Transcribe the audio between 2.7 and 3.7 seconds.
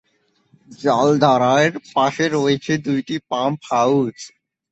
দুইটি পাম্প